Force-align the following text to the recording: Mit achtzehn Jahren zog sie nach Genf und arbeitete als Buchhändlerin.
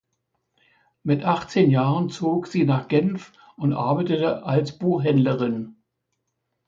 Mit 1.03 1.23
achtzehn 1.23 1.69
Jahren 1.69 2.09
zog 2.09 2.47
sie 2.47 2.65
nach 2.65 2.87
Genf 2.87 3.33
und 3.55 3.73
arbeitete 3.73 4.41
als 4.43 4.75
Buchhändlerin. 4.79 5.75